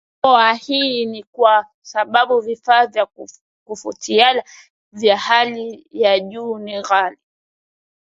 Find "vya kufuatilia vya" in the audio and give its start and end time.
2.87-5.17